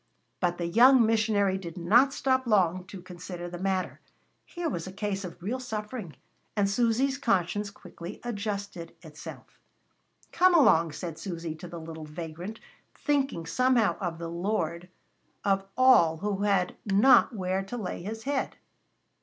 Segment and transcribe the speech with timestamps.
[0.39, 3.99] But the young missionary did not stop long to consider the matter,
[4.45, 6.15] here was a case of real suffering,
[6.55, 9.59] and Susy's conscience quickly adjusted itself
[10.31, 12.59] "Come along," said Susy to the little vagrant,
[12.95, 14.89] thinking somehow of the Lord
[15.45, 18.57] of all who had not where to lay His head.